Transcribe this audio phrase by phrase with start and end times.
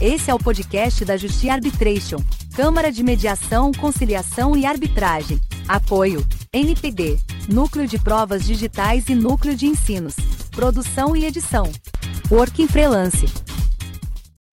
[0.00, 2.18] Esse é o podcast da Justi Arbitration,
[2.56, 5.40] Câmara de Mediação, Conciliação e Arbitragem.
[5.68, 7.16] Apoio: NPD,
[7.48, 10.16] Núcleo de Provas Digitais e Núcleo de Ensinos.
[10.50, 11.70] Produção e edição:
[12.30, 13.26] Working Freelance.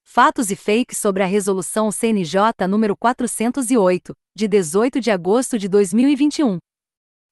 [0.04, 6.60] Fatos e fakes sobre a Resolução CNJ número 408, de 18 de agosto de 2021.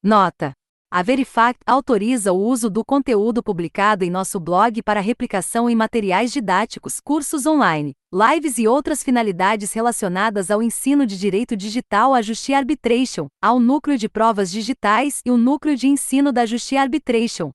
[0.04, 0.54] Nota:
[0.92, 6.32] a Verifact autoriza o uso do conteúdo publicado em nosso blog para replicação em materiais
[6.32, 12.56] didáticos, cursos online, lives e outras finalidades relacionadas ao ensino de direito digital à Justi
[12.56, 17.52] Arbitration, ao núcleo de provas digitais e o núcleo de ensino da Justi Arbitration.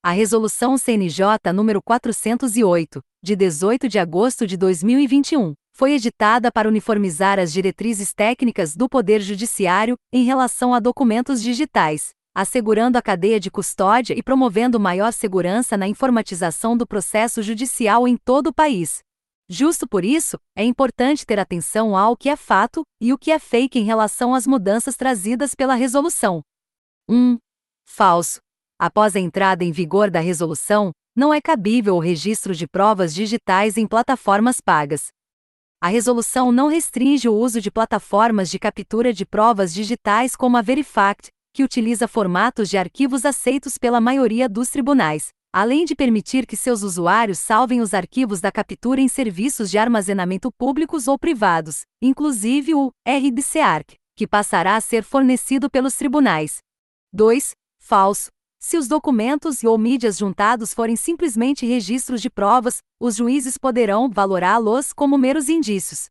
[0.00, 7.40] A resolução CNJ número 408, de 18 de agosto de 2021, foi editada para uniformizar
[7.40, 13.50] as diretrizes técnicas do Poder Judiciário em relação a documentos digitais assegurando a cadeia de
[13.50, 18.98] custódia e promovendo maior segurança na informatização do processo judicial em todo o país.
[19.48, 23.38] Justo por isso, é importante ter atenção ao que é fato e o que é
[23.38, 26.42] fake em relação às mudanças trazidas pela resolução.
[27.08, 27.38] 1.
[27.88, 28.38] Falso.
[28.78, 33.78] Após a entrada em vigor da resolução, não é cabível o registro de provas digitais
[33.78, 35.06] em plataformas pagas.
[35.80, 40.62] A resolução não restringe o uso de plataformas de captura de provas digitais como a
[40.62, 46.54] Verifact, que utiliza formatos de arquivos aceitos pela maioria dos tribunais, além de permitir que
[46.54, 52.74] seus usuários salvem os arquivos da captura em serviços de armazenamento públicos ou privados, inclusive
[52.74, 56.58] o RDCARC, que passará a ser fornecido pelos tribunais.
[57.10, 57.52] 2.
[57.80, 58.28] Falso.
[58.60, 64.10] Se os documentos e ou mídias juntados forem simplesmente registros de provas, os juízes poderão
[64.10, 66.10] valorá-los como meros indícios.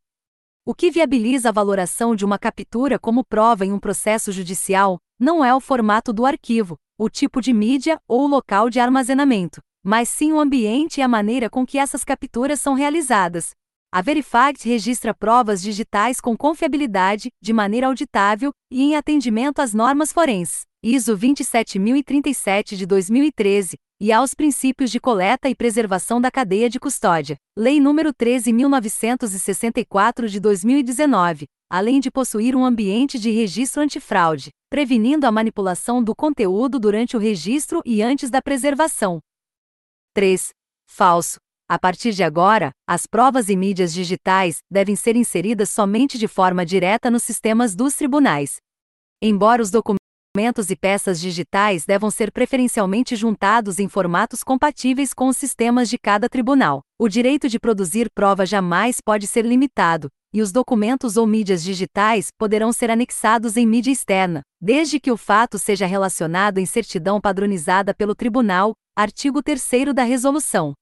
[0.66, 5.44] O que viabiliza a valoração de uma captura como prova em um processo judicial não
[5.44, 10.10] é o formato do arquivo, o tipo de mídia ou o local de armazenamento, mas
[10.10, 13.52] sim o ambiente e a maneira com que essas capturas são realizadas.
[13.96, 20.12] A Verifact registra provas digitais com confiabilidade, de maneira auditável e em atendimento às normas
[20.12, 26.78] forenses, ISO 27037 de 2013, e aos princípios de coleta e preservação da cadeia de
[26.78, 35.26] custódia, Lei nº 13.964 de 2019, além de possuir um ambiente de registro antifraude, prevenindo
[35.26, 39.22] a manipulação do conteúdo durante o registro e antes da preservação.
[40.14, 40.50] 3.
[40.86, 41.45] Falso.
[41.68, 46.64] A partir de agora, as provas e mídias digitais devem ser inseridas somente de forma
[46.64, 48.58] direta nos sistemas dos tribunais.
[49.20, 55.38] Embora os documentos e peças digitais devam ser preferencialmente juntados em formatos compatíveis com os
[55.38, 60.52] sistemas de cada tribunal, o direito de produzir prova jamais pode ser limitado, e os
[60.52, 65.88] documentos ou mídias digitais poderão ser anexados em mídia externa, desde que o fato seja
[65.88, 70.76] relacionado em certidão padronizada pelo tribunal, artigo 3 da resolução.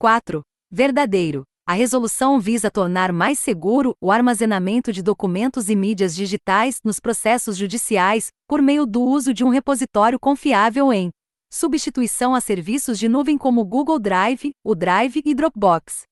[0.00, 0.40] 4.
[0.72, 1.42] Verdadeiro.
[1.68, 7.54] A resolução visa tornar mais seguro o armazenamento de documentos e mídias digitais nos processos
[7.54, 11.10] judiciais, por meio do uso de um repositório confiável em
[11.52, 16.04] substituição a serviços de nuvem como Google Drive, o Drive e Dropbox.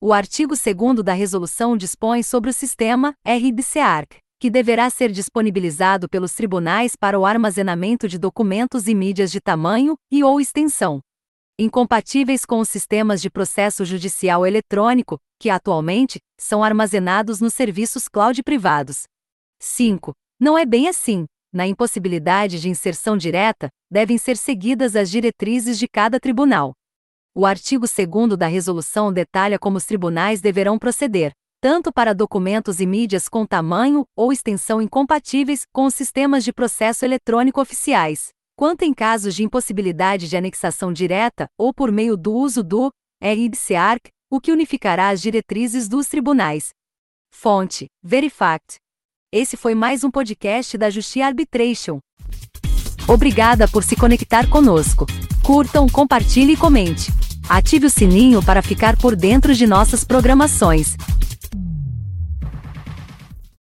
[0.00, 6.32] O artigo 2 da resolução dispõe sobre o sistema RDCARC, que deverá ser disponibilizado pelos
[6.32, 11.02] tribunais para o armazenamento de documentos e mídias de tamanho e ou extensão
[11.60, 18.42] incompatíveis com os sistemas de processo judicial eletrônico, que atualmente são armazenados nos serviços cloud
[18.42, 19.02] privados.
[19.60, 20.12] 5.
[20.40, 21.26] Não é bem assim.
[21.52, 26.72] Na impossibilidade de inserção direta, devem ser seguidas as diretrizes de cada tribunal.
[27.34, 32.86] O artigo 2 da resolução detalha como os tribunais deverão proceder, tanto para documentos e
[32.86, 38.92] mídias com tamanho ou extensão incompatíveis com os sistemas de processo eletrônico oficiais, quanto em
[38.92, 44.52] casos de impossibilidade de anexação direta ou por meio do uso do RIDCARC, o que
[44.52, 46.68] unificará as diretrizes dos tribunais.
[47.32, 48.76] Fonte: Verifact.
[49.32, 52.00] Esse foi mais um podcast da Justiça Arbitration.
[53.08, 55.06] Obrigada por se conectar conosco.
[55.42, 57.10] Curtam, compartilhe e comente.
[57.48, 60.98] Ative o sininho para ficar por dentro de nossas programações.